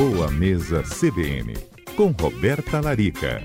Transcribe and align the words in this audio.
Boa 0.00 0.30
Mesa 0.30 0.82
CBN, 0.82 1.52
com 1.94 2.06
Roberta 2.06 2.80
Larica. 2.80 3.42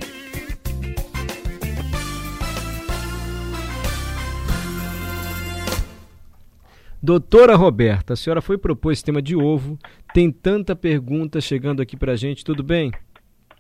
Doutora 7.04 7.58
Roberta, 7.58 8.14
a 8.14 8.16
senhora 8.16 8.42
foi 8.42 8.58
propor 8.58 8.94
esse 8.94 9.04
tema 9.04 9.22
de 9.22 9.36
ovo, 9.36 9.78
tem 10.14 10.32
tanta 10.32 10.74
pergunta 10.78 11.42
chegando 11.42 11.82
aqui 11.82 11.98
pra 11.98 12.16
gente, 12.16 12.46
tudo 12.46 12.64
bem? 12.64 12.90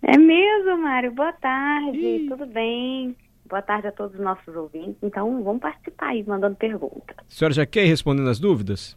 É 0.01 0.17
mesmo, 0.17 0.81
Mário. 0.81 1.11
Boa 1.11 1.33
tarde, 1.33 1.97
Ih. 1.97 2.29
tudo 2.29 2.45
bem? 2.45 3.13
Boa 3.49 3.61
tarde 3.61 3.87
a 3.87 3.91
todos 3.91 4.17
os 4.17 4.23
nossos 4.23 4.55
ouvintes. 4.55 4.95
Então, 5.03 5.43
vamos 5.43 5.61
participar 5.61 6.11
aí, 6.11 6.23
mandando 6.25 6.55
perguntas. 6.55 7.17
A 7.19 7.23
senhora 7.27 7.53
já 7.53 7.65
quer 7.65 7.83
ir 7.83 7.89
respondendo 7.89 8.29
as 8.29 8.39
dúvidas? 8.39 8.95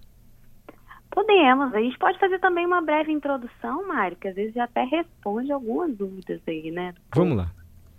Podemos. 1.11 1.75
A 1.75 1.81
gente 1.81 1.99
pode 1.99 2.19
fazer 2.19 2.39
também 2.39 2.67
uma 2.67 2.81
breve 2.81 3.11
introdução, 3.13 3.87
Mário, 3.87 4.17
que 4.17 4.29
às 4.29 4.35
vezes 4.35 4.55
já 4.55 4.65
até 4.65 4.85
responde 4.85 5.51
algumas 5.51 5.97
dúvidas 5.97 6.41
aí, 6.47 6.71
né? 6.71 6.95
Vamos 7.15 7.37
lá. 7.37 7.51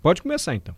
Pode 0.02 0.22
começar, 0.22 0.54
então. 0.54 0.74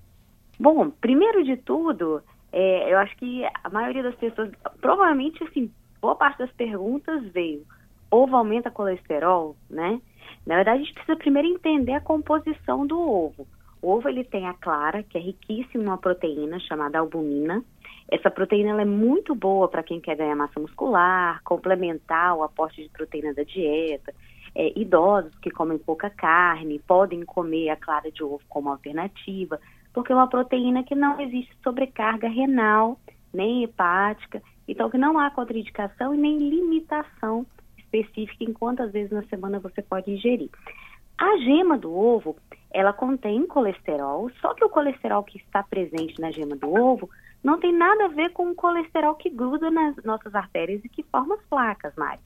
Bom, 0.59 0.91
primeiro 0.91 1.45
de 1.45 1.56
tudo, 1.56 2.23
é, 2.53 2.92
eu 2.92 2.98
acho 2.98 3.16
que 3.16 3.45
a 3.45 3.69
maioria 3.70 4.03
das 4.03 4.15
pessoas, 4.16 4.51
provavelmente, 4.80 5.42
assim, 5.45 5.70
boa 6.01 6.15
parte 6.16 6.39
das 6.39 6.51
perguntas 6.53 7.23
veio, 7.33 7.65
ovo 8.11 8.37
aumenta 8.37 8.70
colesterol, 8.70 9.56
né? 9.70 10.01
Na 10.47 10.56
verdade, 10.56 10.83
a 10.83 10.84
gente 10.84 10.95
precisa 10.95 11.17
primeiro 11.17 11.48
entender 11.48 11.92
a 11.92 12.01
composição 12.01 12.87
do 12.87 12.98
ovo. 12.98 13.47
O 13.80 13.91
ovo 13.91 14.09
ele 14.09 14.25
tem 14.25 14.47
a 14.47 14.55
clara, 14.55 15.03
que 15.03 15.17
é 15.17 15.20
riquíssimo 15.20 15.84
numa 15.84 15.98
proteína 15.98 16.59
chamada 16.61 16.98
albumina. 16.98 17.64
Essa 18.12 18.30
proteína 18.30 18.79
é 18.83 18.84
muito 18.84 19.34
boa 19.34 19.66
para 19.69 19.83
quem 19.83 19.98
quer 19.98 20.15
ganhar 20.15 20.37
massa 20.37 20.61
muscular, 20.61 21.41
complementar 21.45 22.37
o 22.37 22.43
aporte 22.43 22.83
de 22.83 22.91
proteína 22.91 23.33
da 23.33 23.43
dieta. 23.43 24.12
É, 24.55 24.79
idosos 24.79 25.34
que 25.39 25.51
comem 25.51 25.79
pouca 25.79 26.11
carne 26.11 26.78
podem 26.86 27.25
comer 27.25 27.70
a 27.70 27.77
clara 27.77 28.12
de 28.12 28.23
ovo 28.23 28.42
como 28.51 28.69
alternativa, 28.69 29.59
porque 29.95 30.12
é 30.12 30.14
uma 30.14 30.28
proteína 30.28 30.84
que 30.84 30.95
não 30.95 31.19
existe 31.23 31.56
sobrecarga 31.64 32.28
renal 32.28 33.01
nem 33.33 33.64
hepática, 33.64 34.42
então 34.69 34.91
que 34.91 34.98
não 34.98 35.19
há 35.19 35.31
contraindicação 35.31 36.14
e 36.14 36.19
nem 36.19 36.36
limitação 36.36 37.47
específica 37.79 38.45
em 38.45 38.53
quantas 38.53 38.92
vezes 38.92 39.11
na 39.11 39.23
semana 39.23 39.58
você 39.58 39.81
pode 39.81 40.11
ingerir. 40.11 40.51
A 41.23 41.37
gema 41.37 41.78
do 41.78 41.97
ovo, 41.97 42.34
ela 42.69 42.92
contém 42.92 43.47
colesterol, 43.47 44.28
só 44.41 44.55
que 44.55 44.65
o 44.65 44.69
colesterol 44.69 45.23
que 45.23 45.39
está 45.39 45.62
presente 45.62 46.20
na 46.20 46.33
gema 46.33 46.56
do 46.56 46.75
ovo 46.75 47.09
não 47.45 47.61
tem 47.61 47.73
nada 47.73 48.06
a 48.06 48.09
ver 48.09 48.33
com 48.33 48.51
o 48.51 48.56
colesterol 48.56 49.14
que 49.14 49.31
gruda 49.31 49.70
nas 49.70 49.95
nossas 50.03 50.34
artérias 50.34 50.84
e 50.84 50.89
que 50.89 51.05
forma 51.05 51.37
as 51.37 51.42
placas, 51.42 51.95
Mari. 51.95 52.19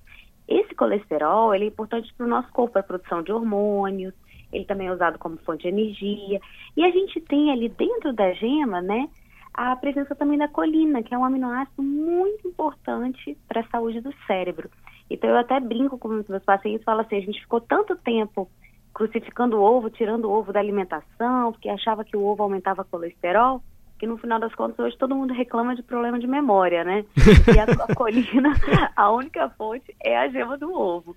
Esse 0.49 0.75
colesterol, 0.75 1.55
ele 1.55 1.65
é 1.65 1.69
importante 1.69 2.11
para 2.15 2.25
o 2.25 2.29
nosso 2.29 2.51
corpo, 2.53 2.73
para 2.73 2.81
a 2.81 2.85
produção 2.85 3.23
de 3.23 3.31
hormônios, 3.31 4.15
ele 4.51 4.65
também 4.65 4.87
é 4.87 4.93
usado 4.93 5.19
como 5.19 5.37
fonte 5.45 5.65
de 5.65 5.69
energia. 5.69 6.41
E 6.75 6.83
a 6.83 6.91
gente 6.91 7.21
tem 7.21 7.53
ali 7.53 7.69
dentro 7.69 8.15
da 8.15 8.33
gema, 8.33 8.81
né, 8.81 9.11
a 9.53 9.77
presença 9.77 10.15
também 10.15 10.39
da 10.39 10.49
colina, 10.49 11.03
que 11.03 11.15
é 11.15 11.19
um 11.19 11.25
aminoácido 11.27 11.83
muito 11.83 12.49
importante 12.49 13.37
para 13.47 13.61
a 13.61 13.69
saúde 13.69 14.01
do 14.01 14.15
cérebro. 14.27 14.71
Então 15.11 15.29
eu 15.29 15.37
até 15.37 15.61
brinco 15.61 15.99
com 15.99 16.09
os 16.09 16.27
meus 16.27 16.45
pacientes, 16.45 16.83
falo 16.83 17.03
assim, 17.03 17.17
a 17.17 17.21
gente 17.21 17.43
ficou 17.43 17.61
tanto 17.61 17.95
tempo 17.97 18.49
crucificando 18.97 19.59
o 19.59 19.63
ovo, 19.63 19.91
tirando 19.91 20.25
o 20.25 20.31
ovo 20.31 20.55
da 20.55 20.59
alimentação, 20.59 21.53
porque 21.53 21.69
achava 21.69 22.03
que 22.03 22.17
o 22.17 22.25
ovo 22.25 22.43
aumentava 22.43 22.83
colesterol, 22.83 23.63
que 23.99 24.07
no 24.07 24.17
final 24.17 24.41
das 24.41 24.55
contas 24.55 24.79
hoje 24.79 24.97
todo 24.97 25.15
mundo 25.15 25.35
reclama 25.35 25.77
de 25.77 25.83
problema 25.83 26.19
de 26.19 26.27
memória, 26.27 26.83
né? 26.83 27.05
E 27.55 27.59
a, 27.59 27.65
a 27.65 27.95
colina, 27.95 28.55
a 28.97 29.11
única 29.13 29.51
fonte 29.51 29.95
é 30.03 30.17
a 30.17 30.27
gema 30.31 30.57
do 30.57 30.73
ovo. 30.73 31.15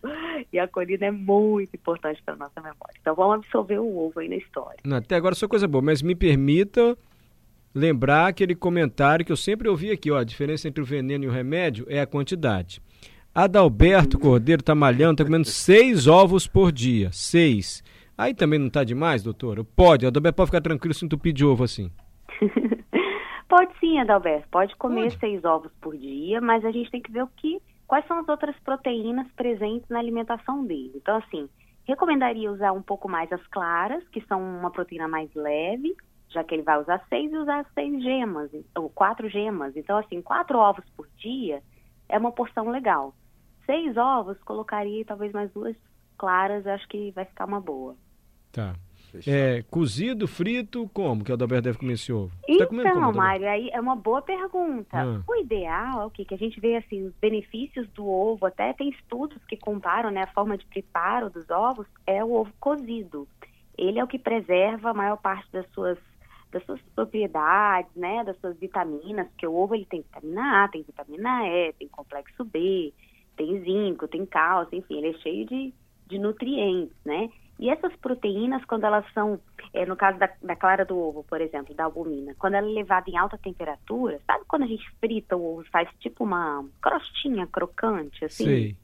E 0.51 0.59
a 0.59 0.67
colina 0.67 1.05
é 1.05 1.11
muito 1.11 1.73
importante 1.73 2.21
para 2.21 2.35
nossa 2.35 2.59
memória. 2.59 2.95
Então 2.99 3.15
vamos 3.15 3.35
absorver 3.35 3.79
o 3.79 3.97
ovo 3.97 4.19
aí 4.19 4.27
na 4.27 4.35
história. 4.35 4.79
Não, 4.83 4.97
até 4.97 5.15
agora 5.15 5.33
só 5.33 5.47
coisa 5.47 5.65
boa, 5.65 5.81
mas 5.81 6.01
me 6.01 6.15
permita 6.15 6.97
lembrar 7.73 8.27
aquele 8.27 8.55
comentário 8.55 9.23
que 9.23 9.31
eu 9.31 9.37
sempre 9.37 9.69
ouvi 9.69 9.89
aqui, 9.89 10.11
ó, 10.11 10.17
a 10.17 10.25
diferença 10.25 10.67
entre 10.67 10.83
o 10.83 10.85
veneno 10.85 11.23
e 11.23 11.27
o 11.29 11.31
remédio 11.31 11.85
é 11.87 12.01
a 12.01 12.05
quantidade. 12.05 12.81
Adalberto 13.33 14.17
Cordeiro 14.17 14.63
tá 14.63 14.73
malhando, 14.73 15.17
tá 15.17 15.23
comendo 15.23 15.45
seis 15.45 16.07
ovos 16.07 16.47
por 16.47 16.71
dia. 16.71 17.09
Seis. 17.11 17.83
Aí 18.17 18.33
também 18.33 18.59
não 18.59 18.69
tá 18.69 18.83
demais, 18.83 19.23
doutora? 19.23 19.63
Pode, 19.63 20.05
Adalberto 20.05 20.35
pode 20.35 20.47
ficar 20.49 20.61
tranquilo 20.61 20.93
se 20.93 21.05
entupir 21.05 21.31
de 21.31 21.45
ovo 21.45 21.63
assim. 21.63 21.91
pode 23.47 23.71
sim, 23.79 23.99
Adalberto. 23.99 24.47
Pode 24.49 24.75
comer 24.75 25.03
pode. 25.03 25.19
seis 25.19 25.45
ovos 25.45 25.71
por 25.79 25.95
dia, 25.95 26.41
mas 26.41 26.65
a 26.65 26.71
gente 26.71 26.89
tem 26.89 27.01
que 27.01 27.11
ver 27.11 27.23
o 27.23 27.27
que, 27.27 27.61
quais 27.87 28.05
são 28.07 28.19
as 28.19 28.27
outras 28.27 28.55
proteínas 28.59 29.27
presentes 29.37 29.87
na 29.89 29.99
alimentação 29.99 30.65
dele. 30.65 30.93
Então, 30.95 31.17
assim, 31.17 31.47
recomendaria 31.85 32.51
usar 32.51 32.71
um 32.71 32.81
pouco 32.81 33.07
mais 33.07 33.31
as 33.31 33.45
claras, 33.47 34.03
que 34.09 34.21
são 34.27 34.41
uma 34.41 34.71
proteína 34.71 35.07
mais 35.07 35.29
leve, 35.35 35.95
já 36.29 36.43
que 36.43 36.55
ele 36.55 36.63
vai 36.63 36.81
usar 36.81 37.01
seis 37.07 37.31
e 37.31 37.37
usar 37.37 37.63
seis 37.75 38.03
gemas, 38.03 38.49
ou 38.75 38.89
quatro 38.89 39.29
gemas. 39.29 39.77
Então, 39.77 39.97
assim, 39.97 40.19
quatro 40.19 40.57
ovos 40.57 40.83
por 40.97 41.07
dia 41.17 41.61
é 42.09 42.17
uma 42.17 42.31
porção 42.31 42.69
legal. 42.69 43.13
Seis 43.65 43.95
ovos, 43.95 44.37
colocaria 44.43 45.05
talvez 45.05 45.31
mais 45.31 45.51
duas 45.51 45.75
claras, 46.17 46.67
acho 46.67 46.87
que 46.89 47.11
vai 47.11 47.23
ficar 47.23 47.45
uma 47.45 47.61
boa. 47.61 47.95
Tá. 48.51 48.75
É, 49.25 49.63
cozido, 49.71 50.27
frito, 50.27 50.87
como 50.93 51.23
que 51.23 51.31
o 51.31 51.33
Adalberto 51.33 51.63
deve 51.63 51.79
comer 51.79 51.93
esse 51.93 52.13
ovo? 52.13 52.31
Tá 52.45 52.67
então, 52.71 53.11
Mário, 53.11 53.49
aí 53.49 53.69
é 53.73 53.79
uma 53.79 53.95
boa 53.95 54.21
pergunta. 54.21 54.97
Ah. 54.97 55.23
O 55.27 55.35
ideal 55.35 56.01
é 56.01 56.05
o 56.05 56.11
quê? 56.11 56.23
Que 56.23 56.35
a 56.35 56.37
gente 56.37 56.59
vê 56.59 56.75
assim, 56.75 57.07
os 57.07 57.13
benefícios 57.15 57.87
do 57.89 58.07
ovo, 58.07 58.45
até 58.45 58.71
tem 58.73 58.89
estudos 58.89 59.43
que 59.45 59.57
comparam 59.57 60.11
né, 60.11 60.23
a 60.23 60.33
forma 60.33 60.57
de 60.57 60.65
preparo 60.67 61.29
dos 61.29 61.49
ovos, 61.49 61.87
é 62.05 62.23
o 62.23 62.33
ovo 62.33 62.51
cozido. 62.59 63.27
Ele 63.77 63.97
é 63.97 64.03
o 64.03 64.07
que 64.07 64.19
preserva 64.19 64.91
a 64.91 64.93
maior 64.93 65.17
parte 65.17 65.51
das 65.51 65.67
suas 65.71 65.97
das 66.51 66.63
suas 66.65 66.81
propriedades, 66.95 67.91
né, 67.95 68.23
das 68.23 68.37
suas 68.39 68.57
vitaminas, 68.57 69.27
porque 69.29 69.47
o 69.47 69.55
ovo 69.55 69.75
ele 69.75 69.85
tem 69.85 70.01
vitamina 70.01 70.63
A, 70.63 70.67
tem 70.67 70.83
vitamina 70.83 71.47
E, 71.47 71.73
tem 71.73 71.87
complexo 71.87 72.43
B, 72.43 72.93
tem 73.37 73.61
zinco, 73.61 74.07
tem 74.07 74.25
cálcio, 74.25 74.77
enfim, 74.77 74.97
ele 74.97 75.09
é 75.09 75.19
cheio 75.19 75.45
de, 75.45 75.73
de 76.07 76.17
nutrientes, 76.17 76.95
né? 77.05 77.29
E 77.59 77.69
essas 77.69 77.93
proteínas, 77.97 78.63
quando 78.63 78.85
elas 78.85 79.05
são, 79.13 79.37
é, 79.73 79.85
no 79.85 79.97
caso 79.97 80.17
da, 80.17 80.29
da, 80.41 80.55
clara 80.55 80.85
do 80.85 80.97
ovo, 80.97 81.25
por 81.25 81.41
exemplo, 81.41 81.75
da 81.75 81.83
albumina, 81.83 82.33
quando 82.39 82.53
ela 82.53 82.67
é 82.67 82.71
levada 82.71 83.09
em 83.09 83.17
alta 83.17 83.37
temperatura, 83.37 84.19
sabe 84.25 84.45
quando 84.47 84.63
a 84.63 84.67
gente 84.67 84.89
frita 85.01 85.35
o 85.35 85.57
ovo, 85.57 85.65
faz 85.69 85.89
tipo 85.99 86.23
uma 86.23 86.65
crostinha 86.81 87.45
crocante, 87.47 88.23
assim? 88.23 88.45
Sim. 88.45 88.77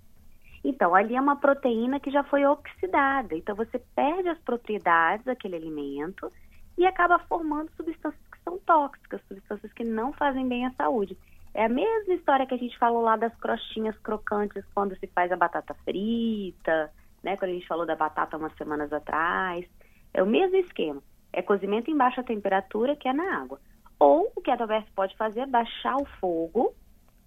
Então, 0.62 0.94
ali 0.94 1.16
é 1.16 1.22
uma 1.22 1.38
proteína 1.38 2.00
que 2.00 2.12
já 2.12 2.24
foi 2.24 2.44
oxidada. 2.46 3.36
Então, 3.36 3.56
você 3.56 3.80
perde 3.96 4.28
as 4.30 4.40
propriedades 4.40 5.24
daquele 5.24 5.56
alimento 5.56 6.30
e 6.78 6.86
acaba 6.86 7.20
formando 7.20 7.72
substâncias 7.76 8.28
que 8.32 8.44
são 8.44 8.60
tóxicas, 8.60 9.22
substâncias 9.28 9.72
que 9.74 9.84
não 9.84 10.14
fazem 10.14 10.48
bem 10.48 10.66
à 10.66 10.72
saúde. 10.72 11.18
É 11.54 11.66
a 11.66 11.70
mesma 11.70 12.14
história 12.14 12.46
que 12.46 12.54
a 12.54 12.58
gente 12.58 12.78
falou 12.78 13.02
lá 13.02 13.16
das 13.16 13.34
crostinhas 13.38 13.98
crocantes 14.00 14.64
quando 14.74 14.98
se 14.98 15.08
faz 15.08 15.32
a 15.32 15.38
batata 15.38 15.74
frita, 15.86 16.92
né? 17.24 17.38
Quando 17.38 17.52
a 17.52 17.54
gente 17.54 17.68
falou 17.68 17.86
da 17.86 17.96
batata 17.96 18.38
umas 18.38 18.56
semanas 18.58 18.92
atrás. 18.92 19.66
É 20.14 20.22
o 20.22 20.28
mesmo 20.28 20.58
esquema. 20.58 21.02
É 21.32 21.42
cozimento 21.42 21.90
em 21.90 21.98
baixa 21.98 22.24
temperatura, 22.24 22.96
que 22.96 23.08
é 23.08 23.14
na 23.14 23.42
água. 23.42 23.60
Ou 23.98 24.32
o 24.36 24.42
que 24.42 24.52
a 24.52 24.54
Adalberto 24.54 24.92
pode 24.94 25.16
fazer 25.16 25.42
é 25.42 25.46
baixar 25.46 25.96
o 25.96 26.06
fogo, 26.20 26.74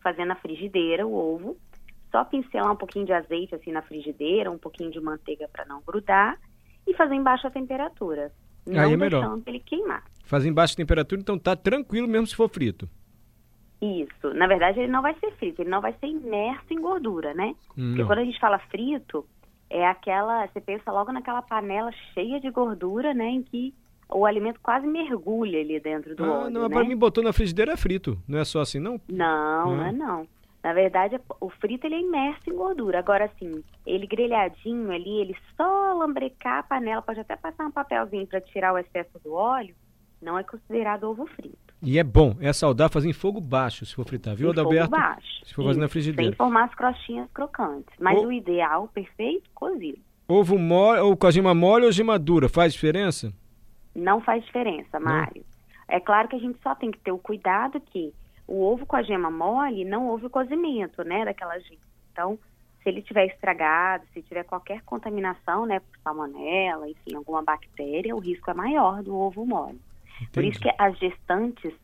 fazer 0.03 0.25
na 0.26 0.36
frigideira 0.36 1.06
o 1.06 1.15
ovo, 1.15 1.56
só 2.10 2.25
pincelar 2.25 2.72
um 2.72 2.76
pouquinho 2.76 3.06
de 3.06 3.12
azeite 3.12 3.54
assim 3.54 3.72
na 3.72 3.82
frigideira, 3.82 4.50
um 4.50 4.59
pouquinho 4.59 4.91
de 4.91 5.00
manteiga 5.00 5.48
para 5.48 5.65
não 5.65 5.80
grudar 5.80 6.38
e 6.86 6.94
fazer 6.94 7.15
em 7.15 7.22
baixa 7.22 7.50
temperatura. 7.50 8.32
Não 8.68 8.80
Aí 8.80 8.92
é 8.92 8.96
melhor. 8.96 9.38
ele 9.46 9.60
queimar. 9.60 10.04
Fazer 10.24 10.48
em 10.48 10.52
baixa 10.52 10.76
temperatura, 10.76 11.20
então 11.20 11.38
tá 11.38 11.56
tranquilo 11.56 12.06
mesmo 12.06 12.26
se 12.26 12.36
for 12.36 12.48
frito. 12.48 12.88
Isso. 13.80 14.34
Na 14.34 14.46
verdade, 14.46 14.80
ele 14.80 14.92
não 14.92 15.02
vai 15.02 15.14
ser 15.14 15.30
frito, 15.32 15.62
ele 15.62 15.70
não 15.70 15.80
vai 15.80 15.94
ser 15.94 16.06
imerso 16.06 16.66
em 16.70 16.80
gordura, 16.80 17.32
né? 17.32 17.54
Não. 17.76 17.88
Porque 17.90 18.04
quando 18.04 18.18
a 18.18 18.24
gente 18.24 18.40
fala 18.40 18.58
frito, 18.58 19.24
é 19.70 19.86
aquela. 19.86 20.47
Você 20.47 20.60
pensa 20.60 20.91
logo 20.91 21.12
naquela 21.12 21.42
panela 21.42 21.92
cheia 22.12 22.41
de 22.41 22.50
gordura, 22.50 23.15
né? 23.15 23.28
Em 23.28 23.42
que 23.42 23.72
o 24.09 24.26
alimento 24.26 24.59
quase 24.62 24.86
mergulha 24.86 25.60
ali 25.60 25.78
dentro 25.78 26.16
do 26.16 26.24
ah, 26.24 26.41
óleo. 26.41 26.50
Não, 26.50 26.68
né? 26.68 26.74
para 26.74 26.84
mim 26.84 26.97
botou 26.97 27.22
na 27.22 27.32
frigideira 27.32 27.72
é 27.72 27.76
frito. 27.76 28.18
Não 28.26 28.38
é 28.38 28.44
só 28.44 28.60
assim, 28.60 28.80
não? 28.80 29.00
Não, 29.09 29.76
não 29.76 29.84
é 29.84 29.92
não. 29.92 30.26
Na 30.63 30.72
verdade, 30.72 31.21
o 31.41 31.49
frito 31.49 31.87
ele 31.87 31.95
é 31.95 32.01
imerso 32.01 32.51
em 32.51 32.55
gordura. 32.55 32.99
Agora, 32.99 33.27
assim, 33.27 33.63
ele 33.87 34.07
grelhadinho 34.07 34.91
ali, 34.91 35.21
ele 35.21 35.37
só 35.57 35.95
lambrecar 35.95 36.59
a 36.59 36.63
panela, 36.63 37.01
pode 37.01 37.21
até 37.21 37.37
passar 37.37 37.66
um 37.66 37.71
papelzinho 37.71 38.27
para 38.27 38.41
tirar 38.41 38.72
o 38.72 38.78
excesso 38.78 39.19
do 39.22 39.33
óleo, 39.33 39.75
não 40.21 40.39
é 40.39 40.43
considerado 40.43 41.05
ovo 41.05 41.27
frito. 41.27 41.69
E 41.81 41.97
é 41.97 42.03
bom, 42.03 42.34
é 42.41 42.53
saudável 42.53 42.93
fazer 42.93 43.09
em 43.09 43.13
fogo 43.13 43.41
baixo 43.41 43.87
se 43.87 43.95
for 43.95 44.05
fritar, 44.05 44.34
viu, 44.34 44.51
Adalberto? 44.51 44.91
Fogo 44.91 45.01
baixo. 45.01 45.47
Se 45.47 45.55
for 45.55 45.65
fazer 45.65 45.81
na 45.81 45.89
frigideira. 45.89 46.33
Sem 46.33 46.37
formar 46.37 46.65
as 46.65 46.75
crostinhas 46.75 47.28
crocantes. 47.33 47.95
Mas 48.01 48.19
o, 48.19 48.27
o 48.27 48.33
ideal, 48.33 48.89
perfeito, 48.89 49.49
cozido. 49.55 49.99
Ovo 50.27 50.59
mole, 50.59 51.01
ou 51.01 51.16
com 51.16 51.27
a 51.27 51.31
gema 51.31 51.55
mole 51.55 51.87
ou 51.87 51.93
gema 51.93 52.19
dura, 52.19 52.49
faz 52.49 52.72
diferença? 52.72 53.33
Não 53.95 54.21
faz 54.21 54.45
diferença, 54.45 54.99
Mário. 54.99 55.45
Não. 55.89 55.97
É 55.97 56.01
claro 56.01 56.28
que 56.28 56.37
a 56.37 56.39
gente 56.39 56.59
só 56.63 56.75
tem 56.75 56.91
que 56.91 56.99
ter 56.99 57.13
o 57.13 57.19
cuidado 57.19 57.81
que 57.81 58.13
o 58.48 58.65
ovo 58.65 58.86
com 58.86 58.97
a 58.97 59.03
gema 59.03 59.30
mole 59.30 59.84
não 59.84 60.09
houve 60.09 60.27
o 60.27 60.30
cozimento, 60.30 61.04
né, 61.04 61.24
daquela 61.24 61.59
gema. 61.60 61.80
Então, 62.10 62.39
se 62.83 62.89
ele 62.89 63.03
tiver 63.03 63.27
estragado, 63.27 64.04
se 64.12 64.22
tiver 64.22 64.45
qualquer 64.45 64.83
contaminação, 64.83 65.66
né, 65.66 65.80
por 65.80 65.98
salmonela, 66.03 66.89
enfim, 66.89 67.15
alguma 67.15 67.42
bactéria, 67.42 68.16
o 68.16 68.18
risco 68.18 68.50
é 68.50 68.54
maior 68.54 69.03
do 69.03 69.15
ovo 69.15 69.45
mole. 69.45 69.78
Entendi. 70.16 70.30
Por 70.33 70.45
isso 70.45 70.60
que 70.60 70.71
as 70.78 70.98
gestantes, 70.98 71.74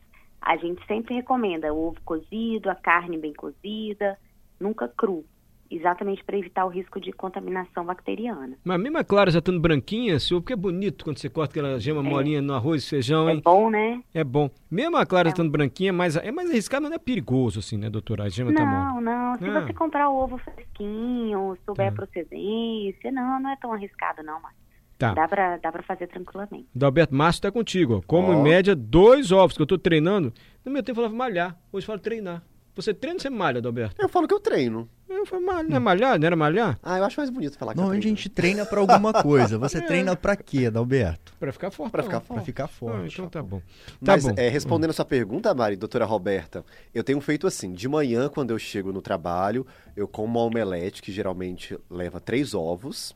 a 0.41 0.57
gente 0.57 0.85
sempre 0.87 1.13
recomenda 1.13 1.71
o 1.71 1.89
ovo 1.89 2.01
cozido, 2.03 2.69
a 2.69 2.75
carne 2.75 3.17
bem 3.17 3.33
cozida, 3.33 4.17
nunca 4.59 4.87
cru 4.87 5.23
exatamente 5.69 6.23
para 6.23 6.37
evitar 6.37 6.65
o 6.65 6.69
risco 6.69 6.99
de 6.99 7.11
contaminação 7.11 7.85
bacteriana. 7.85 8.57
Mas 8.63 8.79
mesmo 8.79 8.97
a 8.97 9.03
clara 9.03 9.31
já 9.31 9.39
estando 9.39 9.59
branquinha, 9.59 10.19
senhor, 10.19 10.41
porque 10.41 10.53
é 10.53 10.55
bonito 10.55 11.03
quando 11.03 11.17
você 11.17 11.29
corta 11.29 11.53
aquela 11.53 11.79
gema 11.79 12.01
é. 12.01 12.03
molinha 12.03 12.41
no 12.41 12.53
arroz 12.53 12.83
e 12.83 12.89
feijão, 12.89 13.27
é 13.27 13.33
hein? 13.33 13.37
É 13.39 13.41
bom, 13.41 13.69
né? 13.69 14.03
É 14.13 14.23
bom. 14.23 14.49
Mesmo 14.69 14.97
a 14.97 15.05
clara 15.05 15.29
é. 15.29 15.31
estando 15.31 15.51
branquinha, 15.51 15.91
mas 15.91 16.15
é 16.15 16.31
mais 16.31 16.49
arriscado, 16.49 16.87
não 16.87 16.95
é 16.95 16.99
perigoso 16.99 17.59
assim, 17.59 17.77
né, 17.77 17.89
doutora? 17.89 18.23
A 18.23 18.29
gema 18.29 18.51
não, 18.51 18.57
tá 18.57 18.65
Não, 18.65 19.01
não. 19.01 19.37
Se 19.37 19.45
ah. 19.45 19.61
você 19.61 19.73
comprar 19.73 20.09
o 20.09 20.15
ovo 20.15 20.37
fresquinho, 20.37 21.57
souber 21.65 21.87
tá. 21.87 21.91
a 21.91 21.95
procedência, 21.95 23.11
não, 23.11 23.39
não 23.39 23.49
é 23.49 23.55
tão 23.57 23.73
arriscado 23.73 24.23
não, 24.23 24.39
mas 24.41 24.53
Tá. 24.97 25.13
Dá 25.13 25.27
pra, 25.27 25.57
dá 25.57 25.71
pra 25.73 25.83
fazer 25.83 26.07
tranquilamente. 26.07 26.67
Dalberto 26.73 27.13
Márcio 27.13 27.41
tá 27.41 27.51
contigo, 27.51 27.97
ó. 27.97 28.01
Como 28.07 28.29
oh. 28.29 28.33
em 28.33 28.41
média 28.41 28.73
dois 28.73 29.31
ovos 29.31 29.57
que 29.57 29.61
eu 29.61 29.67
tô 29.67 29.77
treinando. 29.77 30.33
No 30.63 30.71
meu 30.71 30.81
tempo 30.81 30.99
eu 30.99 31.03
falava 31.03 31.15
malhar, 31.15 31.59
hoje 31.71 31.83
eu 31.83 31.87
falo 31.87 31.99
treinar. 31.99 32.41
Você 32.75 32.93
treina 32.93 33.15
ou 33.15 33.21
você 33.21 33.29
malha, 33.29 33.59
Adalberto? 33.59 33.95
Eu 34.01 34.09
falo 34.09 34.27
que 34.27 34.33
eu 34.33 34.39
treino. 34.39 34.89
Eu 35.07 35.41
malha, 35.41 35.69
não 35.69 35.75
é 35.75 35.79
malhar? 35.79 36.19
Não 36.19 36.25
era 36.25 36.35
malhar? 36.35 36.79
Ah, 36.81 36.97
eu 36.97 37.03
acho 37.03 37.19
mais 37.19 37.29
bonito 37.29 37.57
falar 37.57 37.73
que 37.73 37.79
Não, 37.79 37.91
a 37.91 37.99
gente 37.99 38.27
treina 38.27 38.65
pra 38.65 38.79
alguma 38.79 39.13
coisa. 39.13 39.57
Você 39.59 39.77
é. 39.79 39.81
treina 39.81 40.15
pra 40.15 40.35
quê, 40.35 40.65
Adalberto? 40.65 41.33
Pra 41.39 41.51
ficar 41.51 41.69
forte. 41.69 41.91
Pra 41.91 42.03
ficar 42.03 42.19
forte. 42.19 42.37
Pra 42.37 42.45
ficar 42.45 42.67
forte. 42.67 43.01
Ah, 43.01 43.07
então 43.07 43.29
tá 43.29 43.43
bom. 43.43 43.59
Tá 44.03 44.13
Mas, 44.13 44.25
bom. 44.25 44.33
É, 44.35 44.49
respondendo 44.49 44.89
a 44.89 44.93
sua 44.93 45.05
pergunta, 45.05 45.53
Mari, 45.53 45.75
doutora 45.75 46.05
Roberta, 46.05 46.65
eu 46.93 47.03
tenho 47.03 47.21
feito 47.21 47.45
assim, 47.45 47.71
de 47.71 47.87
manhã, 47.87 48.29
quando 48.29 48.51
eu 48.51 48.57
chego 48.57 48.91
no 48.91 49.01
trabalho, 49.01 49.65
eu 49.95 50.07
como 50.07 50.27
uma 50.39 50.41
omelete, 50.41 51.01
que 51.01 51.11
geralmente 51.11 51.77
leva 51.89 52.19
três 52.19 52.55
ovos, 52.55 53.15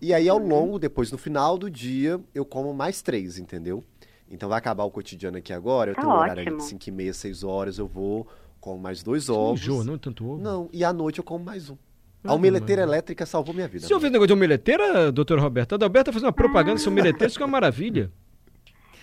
e 0.00 0.14
aí 0.14 0.28
ao 0.28 0.38
longo, 0.38 0.78
depois 0.78 1.12
no 1.12 1.18
final 1.18 1.58
do 1.58 1.70
dia, 1.70 2.18
eu 2.34 2.44
como 2.44 2.72
mais 2.72 3.02
três, 3.02 3.38
entendeu? 3.38 3.84
Então 4.30 4.48
vai 4.48 4.58
acabar 4.58 4.84
o 4.84 4.90
cotidiano 4.90 5.36
aqui 5.36 5.52
agora, 5.52 5.90
eu 5.90 5.94
tá 5.94 6.00
tenho 6.00 6.12
um 6.12 6.16
horário 6.16 6.56
de 6.56 6.64
5 6.64 6.88
e 6.88 6.92
meia, 6.92 7.12
6 7.12 7.44
horas, 7.44 7.78
eu 7.78 7.86
vou 7.86 8.26
como 8.66 8.82
mais 8.82 9.00
dois 9.00 9.28
ovos. 9.28 9.62
Enjoa, 9.62 9.84
não 9.84 9.96
tanto 9.96 10.28
ovo? 10.28 10.42
Não, 10.42 10.68
e 10.72 10.82
à 10.82 10.92
noite 10.92 11.20
eu 11.20 11.24
como 11.24 11.44
mais 11.44 11.70
um. 11.70 11.76
A 12.24 12.34
omeleteira 12.34 12.82
elétrica 12.82 13.24
salvou 13.24 13.54
minha 13.54 13.68
vida. 13.68 13.86
Você 13.86 13.94
ouviu 13.94 14.08
o 14.08 14.12
negócio 14.12 14.26
de 14.26 14.32
omeleteira, 14.32 15.12
doutor 15.12 15.38
Roberto? 15.38 15.74
A 15.74 15.76
Adalberta 15.76 16.12
fazendo 16.12 16.26
uma 16.26 16.32
propaganda 16.32 16.74
ah. 16.74 16.78
sobre 16.78 17.00
omeleteira, 17.00 17.28
isso 17.28 17.40
é 17.40 17.44
uma 17.44 17.52
maravilha. 17.52 18.10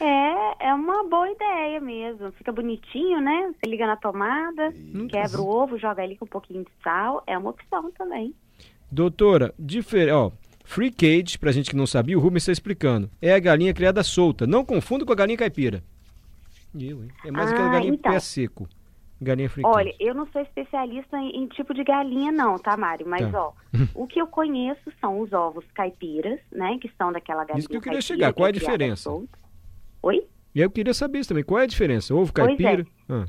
É, 0.02 0.68
é 0.68 0.74
uma 0.74 1.08
boa 1.08 1.32
ideia 1.32 1.80
mesmo. 1.80 2.30
Fica 2.34 2.52
bonitinho, 2.52 3.22
né? 3.22 3.54
Você 3.54 3.70
liga 3.70 3.88
na 3.88 3.96
tomada, 3.96 4.68
isso. 4.68 5.08
quebra 5.08 5.42
o 5.42 5.48
ovo, 5.48 5.78
joga 5.78 6.04
ali 6.04 6.18
com 6.18 6.26
um 6.26 6.28
pouquinho 6.28 6.66
de 6.66 6.72
sal. 6.84 7.24
É 7.26 7.38
uma 7.38 7.52
opção 7.52 7.90
também. 7.92 8.36
Doutora, 8.92 9.54
diferente, 9.58 10.12
ó, 10.12 10.30
Free 10.66 10.92
cage, 10.92 11.40
pra 11.40 11.54
gente 11.54 11.70
que 11.70 11.76
não 11.78 11.88
sabia, 11.88 12.18
o 12.18 12.22
Rubens 12.22 12.44
está 12.44 12.52
explicando. 12.52 13.10
É 13.22 13.34
a 13.34 13.40
galinha 13.40 13.74
criada 13.74 14.04
solta. 14.04 14.46
Não 14.46 14.66
confunda 14.66 15.06
com 15.06 15.14
a 15.14 15.16
galinha 15.16 15.38
caipira. 15.38 15.82
Eu, 16.76 17.04
hein? 17.04 17.10
É 17.24 17.32
mais 17.32 17.50
ah, 17.50 17.54
aquela 17.54 17.70
galinha 17.70 17.94
então. 17.94 18.12
pé 18.12 18.20
seco. 18.20 18.68
Galinha 19.24 19.48
africana. 19.48 19.76
Olha, 19.76 19.96
eu 20.00 20.14
não 20.14 20.28
sou 20.28 20.42
especialista 20.42 21.18
em, 21.18 21.44
em, 21.44 21.48
tipo 21.48 21.74
de 21.74 21.84
galinha 21.84 22.32
não, 22.32 22.58
tá, 22.58 22.78
Mário? 22.78 23.08
Mas, 23.08 23.32
tá. 23.32 23.42
ó, 23.42 23.54
o 23.96 24.08
que 24.08 24.20
eu 24.20 24.28
conheço 24.28 24.92
são 25.00 25.20
os 25.20 25.34
ovos 25.34 25.66
caipiras, 25.74 26.40
né? 26.52 26.78
Que 26.80 26.92
são 26.98 27.12
daquela 27.12 27.44
galinha 27.44 27.60
Isso 27.60 27.70
que 27.70 27.78
eu 27.78 27.82
queria 27.82 28.00
caipira, 28.00 28.16
chegar. 28.16 28.34
Qual 28.34 28.46
é 28.46 28.50
a 28.50 28.54
diferença? 28.54 29.10
Oi? 30.02 30.28
E 30.56 30.62
eu 30.62 30.70
queria 30.70 30.94
saber 30.94 31.20
isso 31.20 31.30
também. 31.30 31.44
Qual 31.44 31.60
é 31.60 31.64
a 31.64 31.68
diferença? 31.68 32.14
Ovo 32.14 32.32
caipira? 32.32 32.86
É. 33.10 33.14
Ah. 33.14 33.26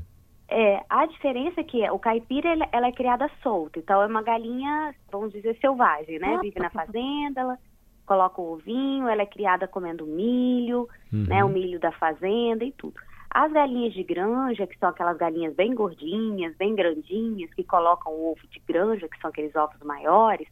é. 0.47 0.83
a 0.89 1.05
diferença 1.07 1.61
é 1.61 1.63
que 1.63 1.89
o 1.89 1.97
caipira, 1.97 2.49
ela, 2.49 2.67
ela, 2.71 2.87
é 2.87 2.91
criada 2.91 3.29
solta. 3.41 3.79
Então, 3.79 4.01
é 4.01 4.05
uma 4.05 4.21
galinha, 4.21 4.93
vamos 5.11 5.31
dizer, 5.31 5.57
selvagem, 5.59 6.19
né? 6.19 6.37
Vive 6.41 6.59
na 6.59 6.69
fazenda, 6.69 7.41
ela 7.41 7.57
coloca 8.05 8.39
o 8.39 8.53
ovinho, 8.53 9.07
ela 9.07 9.23
é 9.23 9.25
criada 9.25 9.67
comendo 9.67 10.05
milho, 10.05 10.87
uhum. 11.11 11.25
né? 11.27 11.43
O 11.43 11.49
milho 11.49 11.79
da 11.79 11.91
fazenda 11.91 12.63
e 12.63 12.71
tudo. 12.71 12.99
As 13.35 13.51
galinhas 13.51 13.93
de 13.93 14.01
granja, 14.01 14.65
que 14.65 14.79
são 14.79 14.87
aquelas 14.87 15.17
galinhas 15.17 15.53
bem 15.53 15.75
gordinhas, 15.75 16.55
bem 16.55 16.73
grandinhas, 16.73 17.53
que 17.53 17.65
colocam 17.65 18.13
o 18.13 18.31
ovo 18.31 18.47
de 18.47 18.61
granja, 18.61 19.09
que 19.09 19.19
são 19.19 19.29
aqueles 19.29 19.53
ovos 19.57 19.77
maiores, 19.81 20.47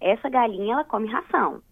essa 0.00 0.28
galinha 0.28 0.72
ela 0.72 0.84
come 0.84 1.06
ração. 1.06 1.62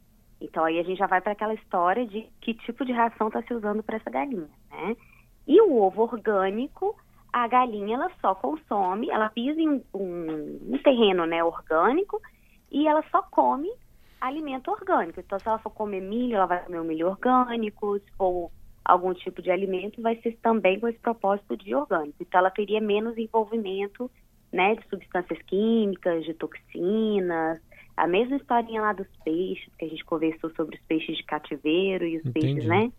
Então 0.40 0.64
aí 0.64 0.78
a 0.78 0.84
gente 0.84 0.96
já 0.96 1.08
vai 1.08 1.20
para 1.20 1.32
aquela 1.32 1.54
história 1.54 2.06
de 2.06 2.28
que 2.40 2.54
tipo 2.54 2.84
de 2.84 2.92
ração 2.92 3.26
está 3.26 3.42
se 3.42 3.52
usando 3.52 3.82
para 3.82 3.96
essa 3.96 4.08
galinha, 4.08 4.48
né? 4.70 4.96
E 5.44 5.60
o 5.60 5.76
ovo 5.76 6.02
orgânico, 6.02 6.96
a 7.32 7.48
galinha 7.48 7.96
ela 7.96 8.12
só 8.20 8.32
consome, 8.36 9.10
ela 9.10 9.30
pisa 9.30 9.60
em 9.60 9.82
um, 9.92 10.60
um 10.72 10.78
terreno 10.84 11.26
né, 11.26 11.42
orgânico 11.42 12.22
e 12.70 12.86
ela 12.86 13.02
só 13.10 13.22
come 13.22 13.72
alimento 14.20 14.70
orgânico. 14.70 15.18
Então 15.18 15.36
se 15.36 15.48
ela 15.48 15.58
for 15.58 15.70
comer 15.70 16.00
milho, 16.00 16.36
ela 16.36 16.46
vai 16.46 16.64
comer 16.64 16.78
o 16.78 16.84
milho 16.84 17.08
orgânico, 17.08 18.00
ou 18.20 18.52
algum 18.84 19.14
tipo 19.14 19.40
de 19.40 19.50
alimento, 19.50 20.02
vai 20.02 20.16
ser 20.20 20.36
também 20.42 20.78
com 20.78 20.86
esse 20.88 20.98
propósito 20.98 21.56
de 21.56 21.74
orgânico. 21.74 22.16
Então, 22.20 22.40
ela 22.40 22.50
teria 22.50 22.80
menos 22.80 23.16
envolvimento 23.16 24.10
né, 24.52 24.74
de 24.76 24.88
substâncias 24.88 25.38
químicas, 25.46 26.24
de 26.24 26.34
toxinas. 26.34 27.60
A 27.96 28.06
mesma 28.06 28.36
historinha 28.36 28.82
lá 28.82 28.92
dos 28.92 29.06
peixes, 29.24 29.68
que 29.78 29.84
a 29.84 29.88
gente 29.88 30.04
conversou 30.04 30.50
sobre 30.54 30.76
os 30.76 30.82
peixes 30.82 31.16
de 31.16 31.24
cativeiro 31.24 32.04
e 32.04 32.18
os 32.18 32.26
Entendi. 32.26 32.54
peixes, 32.54 32.66
né, 32.66 32.92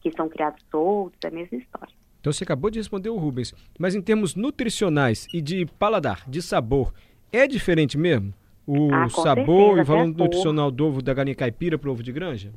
que 0.00 0.12
são 0.12 0.28
criados 0.28 0.62
soltos, 0.70 1.18
a 1.24 1.30
mesma 1.30 1.58
história. 1.58 1.94
Então, 2.20 2.32
você 2.32 2.44
acabou 2.44 2.70
de 2.70 2.78
responder 2.78 3.10
o 3.10 3.16
Rubens. 3.16 3.52
Mas 3.78 3.94
em 3.94 4.00
termos 4.00 4.34
nutricionais 4.34 5.26
e 5.32 5.42
de 5.42 5.66
paladar, 5.78 6.24
de 6.28 6.40
sabor, 6.40 6.94
é 7.30 7.46
diferente 7.46 7.98
mesmo? 7.98 8.32
O 8.66 8.88
ah, 8.94 9.08
sabor 9.10 9.44
certeza, 9.44 9.78
e 9.78 9.82
o 9.82 9.84
valor 9.84 10.06
nutricional 10.06 10.70
do 10.70 10.86
ovo 10.86 11.02
da 11.02 11.12
galinha 11.12 11.34
caipira 11.34 11.76
para 11.76 11.90
o 11.90 11.92
ovo 11.92 12.02
de 12.02 12.12
granja? 12.12 12.50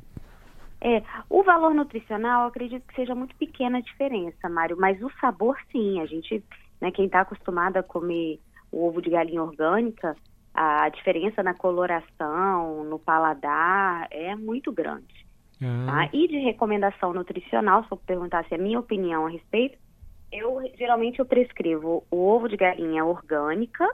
É, 0.80 1.02
o 1.28 1.42
valor 1.42 1.74
nutricional, 1.74 2.42
eu 2.42 2.48
acredito 2.48 2.86
que 2.86 2.94
seja 2.94 3.14
muito 3.14 3.34
pequena 3.36 3.78
a 3.78 3.82
diferença, 3.82 4.48
Mário, 4.48 4.76
mas 4.78 5.02
o 5.02 5.10
sabor 5.20 5.58
sim, 5.72 6.00
a 6.00 6.06
gente, 6.06 6.42
né, 6.80 6.90
quem 6.92 7.06
está 7.06 7.20
acostumado 7.20 7.76
a 7.78 7.82
comer 7.82 8.40
o 8.70 8.86
ovo 8.86 9.02
de 9.02 9.10
galinha 9.10 9.42
orgânica, 9.42 10.14
a 10.54 10.88
diferença 10.88 11.42
na 11.42 11.54
coloração, 11.54 12.84
no 12.84 12.98
paladar 12.98 14.06
é 14.10 14.34
muito 14.34 14.72
grande. 14.72 15.26
Ah. 15.62 15.86
Tá? 15.86 16.10
E 16.12 16.28
de 16.28 16.38
recomendação 16.38 17.12
nutricional, 17.12 17.84
se 17.84 17.92
eu 17.92 17.96
perguntasse 17.96 18.54
a 18.54 18.58
minha 18.58 18.78
opinião 18.78 19.26
a 19.26 19.30
respeito, 19.30 19.78
eu 20.30 20.60
geralmente 20.76 21.18
eu 21.18 21.26
prescrevo 21.26 22.04
o 22.10 22.16
ovo 22.16 22.48
de 22.48 22.56
galinha 22.56 23.04
orgânica 23.04 23.88